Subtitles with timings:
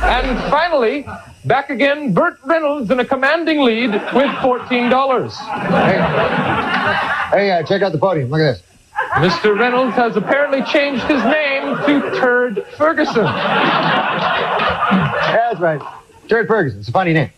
[0.00, 1.06] And finally,
[1.44, 5.32] back again, Burt Reynolds in a commanding lead with $14.
[7.30, 8.30] Hey, uh, check out the podium.
[8.30, 8.62] Look at this.
[9.16, 9.58] Mr.
[9.58, 13.24] Reynolds has apparently changed his name to Turd Ferguson.
[13.24, 13.32] Yeah,
[15.50, 15.80] that's right.
[16.26, 16.80] Jared Ferguson.
[16.80, 17.30] It's a funny name.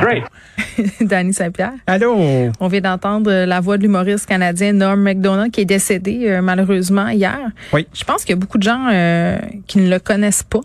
[0.00, 0.24] Great.
[1.00, 1.74] Danny Saint-Pierre.
[1.86, 2.16] Allô?
[2.60, 7.08] On vient d'entendre la voix de l'humoriste canadien Norm MacDonald qui est décédé euh, malheureusement
[7.08, 7.38] hier.
[7.72, 7.86] Oui.
[7.92, 10.60] Je pense qu'il y a beaucoup de gens euh, qui ne le connaissent pas.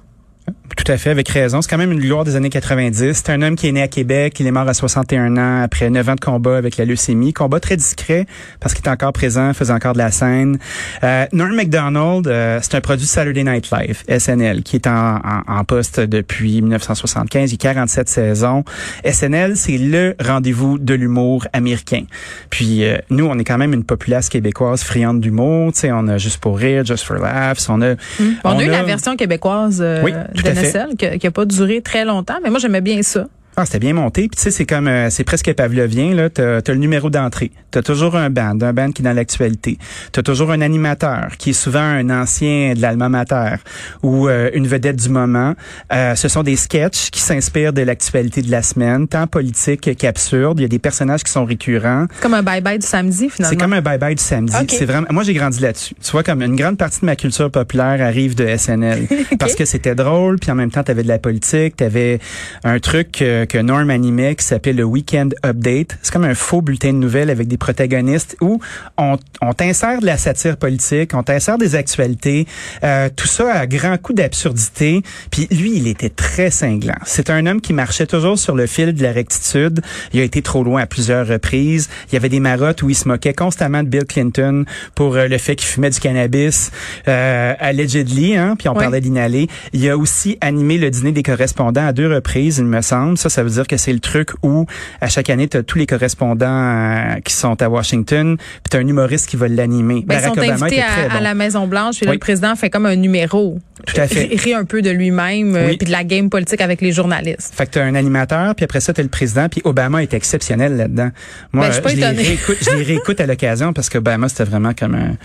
[0.78, 1.62] Tout à fait, avec raison.
[1.62, 3.14] C'est quand même une gloire des années 90.
[3.14, 4.40] C'est un homme qui est né à Québec.
[4.40, 7.34] Il est mort à 61 ans après 9 ans de combat avec la leucémie.
[7.34, 8.26] Combat très discret
[8.60, 10.60] parce qu'il est encore présent, faisait encore de la scène.
[11.04, 15.18] Euh, Norm MacDonald, euh, c'est un produit de Saturday Night Live, SNL, qui est en,
[15.18, 17.52] en, en poste depuis 1975.
[17.52, 18.64] Il y a 47 saisons.
[19.06, 22.04] SNL, c'est le rendez-vous de l'humour américain.
[22.50, 25.74] Puis euh, nous, on est quand même une populace québécoise friande d'humour.
[25.74, 27.70] Tu sais, on a Juste pour rire, Just for laughs.
[27.70, 27.96] On a,
[28.44, 30.54] On, a eu la version québécoise euh, Oui, fait.
[30.54, 33.28] d'NSL qui n'a pas duré très longtemps, mais moi j'aimais bien ça.
[33.62, 34.30] Ah, c'était bien monté.
[34.30, 36.30] Puis tu sais, c'est comme euh, c'est presque pavlovien là.
[36.30, 37.52] T'as as le numéro d'entrée.
[37.72, 39.78] T'as toujours un band, un band qui est dans l'actualité.
[40.14, 43.58] T'as toujours un animateur qui est souvent un ancien de l'alma mater
[44.02, 45.56] ou euh, une vedette du moment.
[45.92, 50.60] Euh, ce sont des sketchs qui s'inspirent de l'actualité de la semaine, tant politique qu'absurde.
[50.60, 52.06] Il y a des personnages qui sont récurrents.
[52.14, 53.50] C'est comme un bye-bye du samedi finalement.
[53.50, 54.56] C'est comme un bye-bye du samedi.
[54.56, 54.70] Ok.
[54.70, 55.08] C'est vraiment.
[55.10, 55.96] Moi, j'ai grandi là-dessus.
[56.02, 59.08] Tu vois, comme une grande partie de ma culture populaire arrive de SNL
[59.40, 62.20] parce que c'était drôle, puis en même temps, t'avais de la politique, t'avais
[62.64, 65.98] un truc euh, que Norm animait qui s'appelait le Weekend Update.
[66.02, 68.62] C'est comme un faux bulletin de nouvelles avec des protagonistes où
[68.98, 72.48] on, on t'insère de la satire politique, on t'insère des actualités,
[72.84, 75.02] euh, tout ça à grand coup d'absurdité.
[75.32, 76.94] Puis lui, il était très cinglant.
[77.06, 79.82] C'est un homme qui marchait toujours sur le fil de la rectitude.
[80.14, 81.90] Il a été trop loin à plusieurs reprises.
[82.10, 85.28] Il y avait des marottes où il se moquait constamment de Bill Clinton pour euh,
[85.28, 86.72] le fait qu'il fumait du cannabis,
[87.08, 88.80] euh, allegedly, hein, puis on Oui.
[88.84, 89.48] parlait d'inhaler.
[89.74, 93.18] Il a aussi animé le dîner des correspondants à deux reprises, il me semble.
[93.18, 94.66] Ça, ça veut dire que c'est le truc où
[95.02, 98.78] à chaque année, tu as tous les correspondants euh, qui sont à Washington, puis tu
[98.78, 100.04] as un humoriste qui va l'animer.
[100.08, 101.20] Ben, ils sont invités était à, très à bon.
[101.24, 102.18] la Maison Blanche et là, Oui.
[102.18, 103.58] le président fait comme un numéro.
[103.88, 104.30] Tout à fait.
[104.32, 105.78] Il rit un peu de lui-même euh, Oui.
[105.78, 107.54] puis de la game politique avec les journalistes.
[107.56, 110.76] Fait que t'as un animateur, puis après ça, t'as le président, puis Obama est exceptionnel
[110.78, 111.10] là-dedans.
[111.54, 114.28] Moi, Ben, je suis pas je, les réécoute, je les réécoute à l'occasion parce qu'Obama,
[114.30, 115.16] c'était vraiment comme un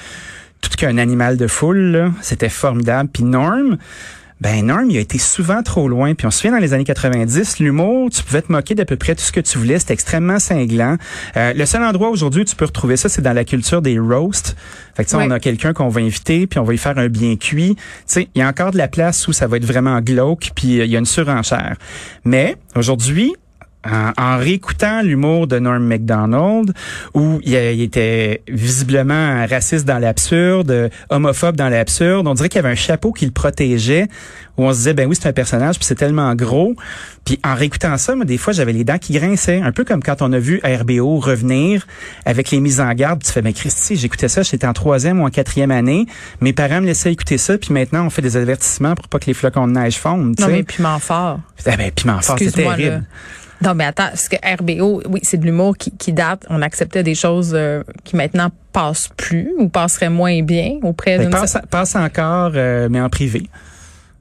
[0.61, 2.13] tout qu'un animal de foule.
[2.23, 3.11] C'était formidable.
[3.13, 3.77] Puis Norm,
[4.45, 6.13] ben Norm, il a été souvent trop loin.
[6.15, 8.97] Puis on se souvient dans les années 90, l'humour, tu pouvais te moquer d'à peu
[8.97, 9.79] près tout ce que tu voulais.
[9.79, 10.99] C'était extrêmement cinglant.
[11.39, 13.99] Euh, le seul endroit aujourd'hui où tu peux retrouver ça, c'est dans la culture des
[13.99, 14.55] roasts.
[14.95, 15.25] Fait que Ouais.
[15.27, 17.75] on a quelqu'un qu'on va inviter, puis on va lui faire un bien cuit.
[17.77, 20.51] Tu sais, il y a encore de la place où ça va être vraiment glauque,
[20.55, 21.77] puis euh, il y a une surenchère.
[22.27, 23.33] Mais aujourd'hui,
[23.91, 26.73] en, en réécoutant l'humour de Norm MacDonald,
[27.15, 32.65] où il, il était visiblement raciste dans l'absurde, homophobe dans l'absurde, on dirait qu'il y
[32.65, 34.09] avait un chapeau qui le protégeait,
[34.57, 36.75] où on se disait, ben oui, c'est un personnage, puis c'est tellement gros.
[37.25, 40.03] Puis en réécoutant ça, moi, des fois, j'avais les dents qui grinçaient, un peu comme
[40.03, 41.87] quand on a vu RBO revenir
[42.25, 43.23] avec les mises en garde.
[43.23, 46.07] Tu fais, ben Christy, j'écoutais ça, j'étais en troisième ou en quatrième année.
[46.41, 49.27] Mes parents me laissaient écouter ça, puis maintenant, on fait des avertissements pour pas que
[49.27, 50.39] les flocons de neige fondent.
[50.39, 51.41] Non, mais piment fort.
[51.67, 52.83] Ah ben, piment fort, c'est terrible.
[52.83, 53.01] là.
[53.65, 56.45] Non, mais attends, parce que RBO, oui, c'est de l'humour qui, qui date.
[56.51, 61.25] On acceptait des choses euh, qui maintenant passent plus ou passeraient moins bien auprès Ben,
[61.25, 61.31] d'une...
[61.31, 63.49] passe, passe encore, euh, mais en privé.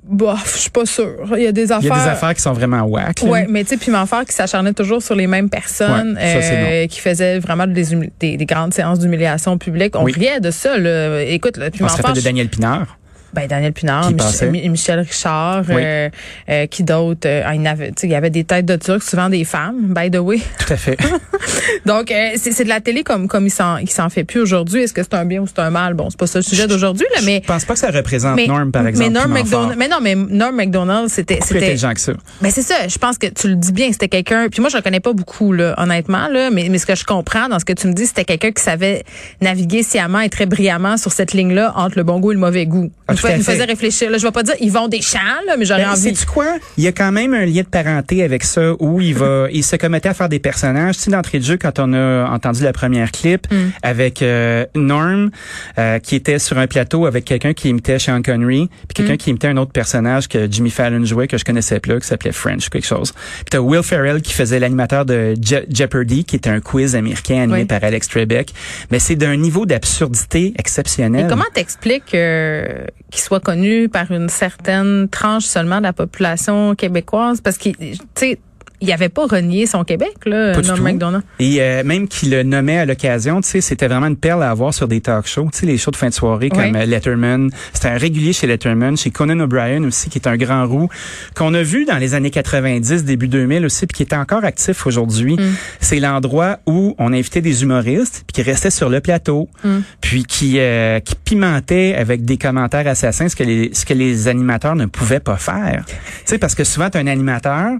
[0.05, 1.15] Bof, je suis pas sûre.
[1.37, 1.93] Il y a des Il y affaires...
[1.93, 3.21] a des affaires qui sont vraiment whack.
[3.21, 3.29] là.
[3.29, 6.53] Ouais, mais tu sais, Piment Fort qui s'acharnait toujours sur les mêmes personnes, Ouais, ça,
[6.53, 7.85] euh, qui faisait vraiment des,
[8.19, 9.95] des, des grandes séances d'humiliation publique.
[9.95, 10.11] On Oui.
[10.11, 10.77] riait de ça.
[10.77, 11.21] Là.
[11.23, 12.97] Écoute, le On Piment se Fort, rappelle de Daniel Pinard.
[13.33, 15.75] Ben, Daniel Pinard, Mich- Michel Richard, Oui.
[15.83, 16.09] euh,
[16.49, 17.27] euh, qui d'autre?
[17.27, 20.17] Euh, ah, il, il y avait des têtes de turcs, souvent des femmes, by the
[20.19, 20.39] way.
[20.59, 20.97] Tout à fait.
[21.85, 24.39] Donc, euh, c'est c'est de la télé comme comme il s'en il s'en fait plus
[24.39, 24.83] aujourd'hui.
[24.83, 25.93] Est-ce que c'est un bien ou c'est un mal?
[25.93, 27.41] Bon, c'est pas ça le sujet d'aujourd'hui, là, mais...
[27.43, 29.09] Je pense pas que ça représente Norm, par exemple.
[29.11, 29.31] mais Norm.
[29.33, 32.13] McDonald, mais non, mais Norm McDonald, c'était, Plus c'était, intelligent que ça.
[32.41, 34.47] ben c'est ça, je pense que tu le dis bien, c'était quelqu'un.
[34.49, 37.03] Puis moi je le connais pas beaucoup là, honnêtement là, mais mais ce que je
[37.03, 39.03] comprends dans ce que tu me dis, c'était quelqu'un qui savait
[39.41, 42.65] naviguer sciemment et très brillamment sur cette ligne-là entre le bon goût et le mauvais
[42.65, 42.91] goût.
[43.07, 43.37] Ah, fait.
[43.43, 44.09] faisait réfléchir.
[44.11, 46.01] Là, je vais pas dire ils vont des champs là, mais j'aurais Ben, envie.
[46.01, 46.57] Sais-tu quoi?
[46.77, 49.63] Il y a quand même un lien de parenté avec ça où il va, il
[49.63, 50.95] se commettait à faire des personnages.
[50.97, 53.71] Tu sais, d'entrée de jeu, quand on a entendu la première clip Mm.
[53.81, 55.29] avec euh, Norm,
[55.77, 59.17] euh, qui était sur un plateau avec quelqu'un qui imitait Sean Connery, puis quelqu'un Mm.
[59.17, 62.31] qui imitait un autre personnage que Jimmy Fallon jouait, que je connaissais pas, qui s'appelait
[62.31, 63.11] French, quelque chose.
[63.11, 67.41] Puis t'as Will Ferrell qui faisait l'animateur de Je- Jeopardy, qui était un quiz américain
[67.43, 67.65] animé Oui.
[67.65, 68.53] par Alex Trebek.
[68.91, 71.25] Mais c'est d'un niveau d'absurdité exceptionnel.
[71.25, 76.73] Et comment t'expliques euh, qu'il soit connu par une certaine tranche seulement de la population
[76.73, 78.39] québécoise parce qu'il tu sais
[78.83, 80.81] il avait pas renié son Québec, là, Norm.
[80.81, 81.23] Macdonald.
[81.39, 84.51] Et euh, même qu'il le nommait à l'occasion, tu sais, c'était vraiment une perle à
[84.51, 86.57] avoir sur des talk shows, tu sais, les shows de fin de soirée Oui.
[86.57, 87.49] comme euh, Letterman.
[87.73, 90.89] C'était un régulier chez Letterman, chez Conan O'Brien aussi, qui est un grand roux,
[91.35, 94.85] qu'on a vu dans les années 90, début 2000 aussi, puis qui est encore actif
[94.85, 95.35] aujourd'hui.
[95.35, 95.55] Mm.
[95.79, 99.77] C'est l'endroit où on invitait des humoristes, puis qui restaient sur le plateau, Mm.
[100.01, 104.27] puis qui euh, qui pimentaient avec des commentaires assassins, ce que les ce que les
[104.27, 105.83] animateurs ne pouvaient pas faire.
[105.87, 105.93] Tu
[106.25, 107.71] sais, parce que souvent t'as un animateur,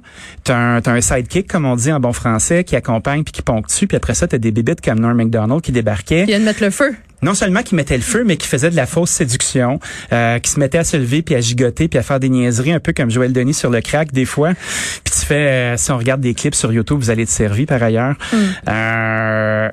[0.44, 3.88] t'as un, un sidekick comme on dit en bon français, qui accompagne puis qui ponctue,
[3.88, 6.64] puis après ça t'as des bébites comme Norm Macdonald qui débarquaient Il vient de mettre
[6.64, 6.96] le feu.
[7.22, 9.80] non seulement qui mettait le feu, mais qui faisait de la fausse séduction,
[10.12, 12.74] euh, qui se mettait à se lever puis à gigoter puis à faire des niaiseries,
[12.74, 14.54] un peu comme Joël Denis sur le crack des fois.
[15.04, 17.66] Puis tu fais, euh, si on regarde des clips sur YouTube, vous allez être servi
[17.66, 18.16] par ailleurs.
[18.68, 19.70] Euh,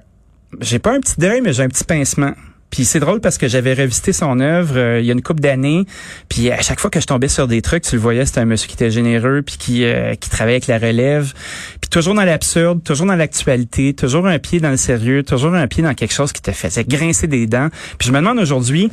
[0.61, 2.33] j'ai pas un petit deuil, mais j'ai un petit pincement.
[2.71, 5.41] Puis c'est drôle parce que j'avais revisité son œuvre euh, il y a une couple
[5.41, 5.85] d'années,
[6.29, 8.45] puis à chaque fois que je tombais sur des trucs, tu le voyais, c'était un
[8.45, 11.33] monsieur qui était généreux, puis qui euh, qui travaillait avec la relève,
[11.81, 15.67] puis toujours dans l'absurde, toujours dans l'actualité, toujours un pied dans le sérieux, toujours un
[15.67, 17.69] pied dans quelque chose qui te faisait grincer des dents.
[17.99, 18.91] Puis je me demande aujourd'hui,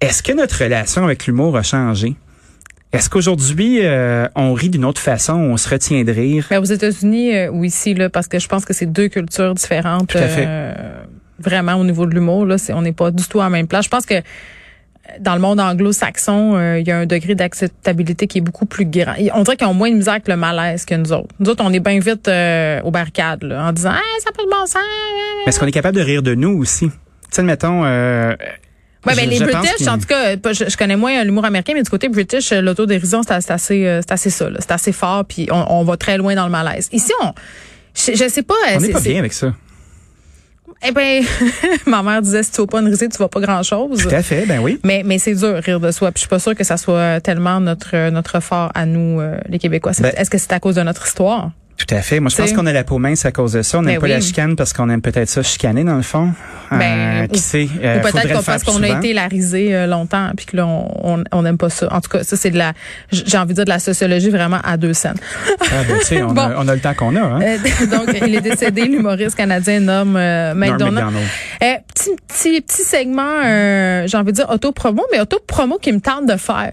[0.00, 2.14] est-ce que notre relation avec l'humour a changé?
[2.92, 6.46] Est-ce qu'aujourd'hui, euh, on rit d'une autre façon, on se retient de rire?
[6.50, 9.54] Mais aux États-Unis euh, ou ici, là, parce que je pense que c'est deux cultures
[9.54, 10.08] différentes.
[10.08, 10.44] Tout à fait.
[10.44, 10.99] euh,
[11.42, 13.66] vraiment au niveau de l'humour, là, c'est, on n'est pas du tout à la même
[13.66, 13.84] place.
[13.86, 14.20] Je pense que euh,
[15.18, 18.84] dans le monde anglo-saxon, euh, il y a un degré d'acceptabilité qui est beaucoup plus
[18.84, 19.14] grand.
[19.18, 21.28] Et On dirait qu'ils ont moins de misère avec le malaise que nous autres.
[21.40, 24.44] Nous autres, on est bien vite euh, aux barricades là, en disant ah, ça peut
[24.44, 24.76] de bon sens.
[25.44, 26.86] Mais est-ce qu'on est capable de rire de nous aussi?
[26.88, 26.92] Tu
[27.30, 28.34] sais, mettons, euh,
[29.06, 31.82] Ouais, je- ben, les British, en tout cas, je, je connais moins l'humour américain, mais
[31.82, 34.50] du côté British, l'autodérision, c'est assez, c'est assez ça.
[34.50, 34.58] là.
[34.60, 36.90] C'est assez fort, puis on, on va très loin dans le malaise.
[36.92, 37.32] Ici, on,
[37.94, 38.52] je, je sais pas.
[38.76, 39.54] on n'est pas bien avec ça.
[40.82, 41.22] Eh ben,
[41.86, 43.98] ma mère disait si tu vas pas une risée, tu vas pas grand chose.
[44.02, 44.80] Tout à fait, ben oui.
[44.82, 46.10] Mais, mais c'est dur rire de soi.
[46.10, 49.36] Puis je suis pas sûre que ça soit tellement notre notre fort à nous euh,
[49.48, 49.92] les Québécois.
[50.00, 51.50] Ben- Est-ce que c'est à cause de notre histoire?
[51.86, 52.20] Tout à fait.
[52.20, 53.78] Moi, je pense qu'on a la peau mince à cause de ça.
[53.78, 54.12] On n'aime Ben pas oui.
[54.12, 56.32] la chicane parce qu'on aime peut-être ça chicaner, dans le fond.
[56.70, 57.64] Ben, qui ou- sait?
[57.64, 60.66] Ou euh, peut-être qu'on- plus qu'on a été la risée euh, longtemps, puis que là
[60.66, 61.88] on n'aime pas ça.
[61.92, 62.74] En tout cas, ça c'est de la
[63.10, 65.16] j'ai envie de dire de la sociologie vraiment à deux scènes.
[65.62, 66.42] Ah, ben, tu sais, on, Bon.
[66.42, 67.40] a, on a le temps qu'on a, hein?
[67.42, 70.98] Euh, donc, il est décédé, l'humoriste canadien Norm euh, Norm.
[70.98, 76.00] Euh, petit, petit, petit segment, euh, j'ai envie de dire auto-promo, mais auto-promo qui me
[76.00, 76.72] tente de faire.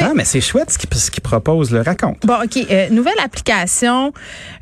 [0.00, 2.18] Ah, mais c'est chouette ce qu'il ce qu'il propose, le raconte.
[2.24, 2.58] Bon, OK.
[2.70, 4.12] euh, nouvelle application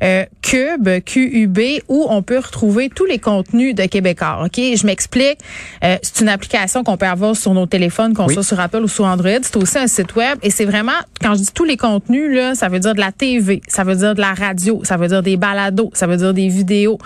[0.03, 4.41] euh, Cube, QUB, où on peut retrouver tous les contenus de Québécois.
[4.45, 4.55] OK?
[4.57, 5.37] Je m'explique.
[5.83, 8.33] Euh, c'est une application qu'on peut avoir sur nos téléphones, qu'on Oui.
[8.33, 9.29] soit sur Apple ou sur Android.
[9.41, 10.37] C'est aussi un site web.
[10.43, 10.91] Et c'est vraiment,
[11.21, 13.95] quand je dis tous les contenus, là, ça veut dire de la TV, ça veut
[13.95, 16.97] dire de la radio, ça veut dire des balados, ça veut dire des vidéos.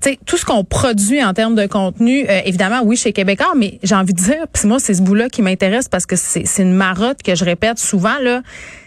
[0.00, 3.52] Tu sais, tout ce qu'on produit en termes de contenu, euh, évidemment, oui, chez Québécois,
[3.56, 6.44] mais j'ai envie de dire, puis moi, c'est ce bout-là qui m'intéresse parce que c'est
[6.62, 8.42] une marotte que je répète souvent, là.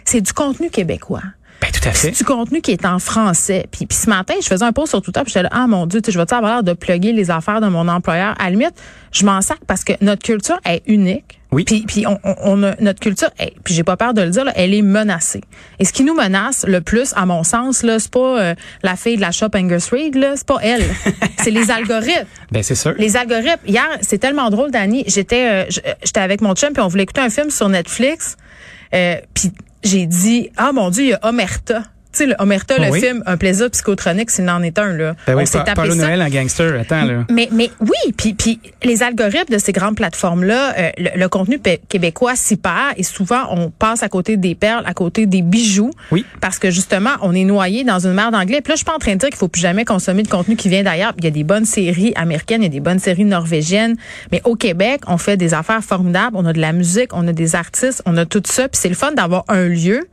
[0.05, 1.21] C'est du contenu québécois.
[1.61, 2.07] Ben, tout à fait.
[2.09, 3.65] C'est du contenu qui est en français.
[3.71, 5.85] Puis, puis ce matin, je faisais un post sur Twitter, puis j'étais là, ah mon
[5.87, 8.35] Dieu, tu sais, je vais avoir l'air de plugger les affaires de mon employeur.
[8.39, 8.73] À la limite,
[9.13, 11.39] je m'en sac parce que notre culture est unique.
[11.51, 11.63] Oui.
[11.63, 14.29] Puis, puis on, on- on a, notre culture, est, puis j'ai pas peur de le
[14.29, 15.39] dire, là, elle est menacée.
[15.79, 18.97] Et ce qui nous menace le plus, à mon sens, là, c'est pas euh, la
[18.97, 20.83] fille de la shop Angus Reid, là, c'est pas elle.
[21.41, 22.25] c'est les algorithmes.
[22.51, 22.93] Ben, c'est sûr.
[22.97, 23.65] Les algorithmes.
[23.65, 25.05] Hier, c'est tellement drôle, Dani.
[25.07, 28.35] J'étais, euh, j- j'étais avec mon chum puis on voulait écouter un film sur Netflix.
[28.93, 29.51] Euh, puis
[29.83, 31.83] j'ai dit, ah mon Dieu, il y a Omerta.
[32.15, 32.99] Tu sais, Omerta, le Oui.
[33.01, 35.15] film, un plaisir psychotronique, s'il en est un là.
[35.27, 35.95] Ben oui, on s'est tapé ça.
[35.95, 37.25] Noël en gangster, attends, là.
[37.29, 41.59] Mais, mais oui, puis, puis les algorithmes de ces grandes plateformes-là, euh, le, le contenu
[41.89, 45.91] québécois s'y perd et souvent on passe à côté des perles, à côté des bijoux,
[46.11, 46.25] Oui.
[46.41, 48.61] parce que justement on est noyé dans une mer d'anglais.
[48.61, 50.29] Puis là, je suis pas en train de dire qu'il faut plus jamais consommer de
[50.29, 51.13] contenu qui vient d'ailleurs.
[51.17, 53.95] Il y a des bonnes séries américaines, il y a des bonnes séries norvégiennes,
[54.31, 56.35] mais au Québec, on fait des affaires formidables.
[56.37, 58.67] On a de la musique, on a des artistes, on a tout ça.
[58.69, 60.07] Puis c'est le fun d'avoir un lieu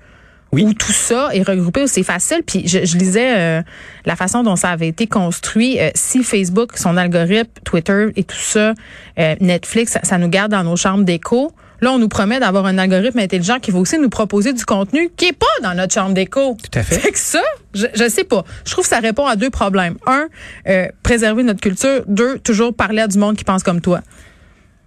[0.55, 0.65] Oui.
[0.65, 2.43] où tout ça est regroupé, où c'est facile.
[2.47, 3.63] Puis je, je lisais euh,
[4.05, 5.81] la façon dont ça avait été construit.
[5.81, 8.75] Euh, si Facebook, son algorithme, Twitter et tout ça,
[9.19, 11.53] euh, Netflix, ça, ça nous garde dans nos chambres d'écho.
[11.81, 15.11] Là, on nous promet d'avoir un algorithme intelligent qui va aussi nous proposer du contenu
[15.17, 16.57] qui est pas dans notre chambre d'écho.
[16.63, 16.97] Tout à fait.
[17.01, 17.43] Fait que ça,
[17.75, 18.45] je, je sais pas.
[18.67, 19.97] Je trouve que ça répond à deux problèmes.
[20.07, 20.27] Un,
[20.69, 22.03] euh, préserver notre culture.
[22.07, 24.01] Deux, toujours parler à du monde qui pense comme toi.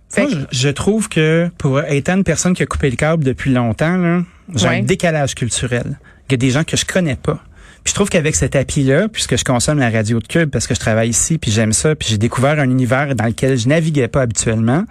[0.09, 2.95] Fait Moi, que- je, je trouve que pour étant une personne qui a coupé le
[2.95, 4.21] câble depuis longtemps, là,
[4.53, 4.77] j'ai Ouais.
[4.79, 5.97] un décalage culturel.
[6.29, 7.39] Il y a des gens que je connais pas.
[7.83, 10.73] Puis je trouve qu'avec cet appli-là, puisque je consomme la radio de Cube parce que
[10.73, 14.07] je travaille ici, puis j'aime ça, puis j'ai découvert un univers dans lequel je naviguais
[14.07, 14.85] pas habituellement,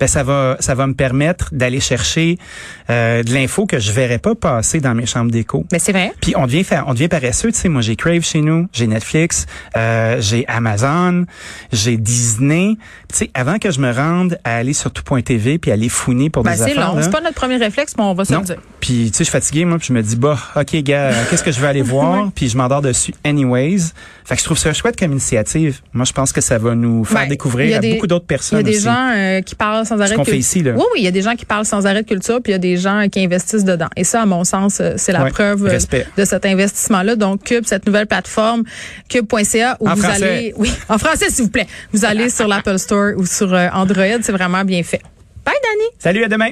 [0.00, 2.38] ben ça va ça va me permettre d'aller chercher
[2.88, 5.64] euh, de l'info que je verrais pas passer dans mes chambres d'écho.
[5.72, 6.12] Mais c'est vrai.
[6.20, 7.68] Puis on devient faire, on devient paresseux, tu sais.
[7.68, 11.26] Moi, j'ai Crave chez nous, j'ai Netflix, euh, j'ai Amazon,
[11.72, 12.76] j'ai Disney.
[13.12, 16.42] Tu sais, avant que je me rende à aller sur tout.tv puis aller fouiner pour
[16.42, 16.88] Ben, des c'est affaires.
[16.90, 16.96] long.
[16.96, 18.40] là, C'est pas notre premier réflexe, mais on va se non.
[18.40, 18.56] le dire.
[18.80, 21.24] Puis tu sais, je suis fatigué moi, puis je me dis bah, ok gars, euh,
[21.30, 22.30] qu'est-ce que je vais aller voir?
[22.34, 23.78] Puis je m'endors dessus anyways.
[24.24, 25.80] Fait que je trouve ça chouette comme initiative.
[25.92, 28.32] Moi, je pense que ça va nous faire Ben, découvrir à des- beaucoup d'autres Il
[28.32, 28.84] y personnes a des aussi.
[28.84, 30.72] gens euh, qui parlent sans arrêt qu'on de fait ici, là.
[30.74, 32.54] Oui, oui, il y a des gens qui parlent sans arrêt de culture, puis il
[32.54, 33.88] y a des gens qui investissent dedans.
[33.96, 36.06] Et ça, à mon sens, euh, c'est la Ouais, preuve euh, respect.
[36.16, 37.16] de cet investissement-là.
[37.16, 38.62] Donc, Cube, cette nouvelle plateforme,
[39.08, 40.24] cube.ca, où En vous français.
[40.24, 40.54] allez...
[40.56, 41.66] Oui, en français, s'il vous plaît.
[41.92, 44.04] Vous allez sur l'Apple Store ou sur euh, Android.
[44.22, 45.02] C'est vraiment bien fait.
[45.44, 45.88] Bye, Danny!
[45.98, 46.48] Salut, à demain.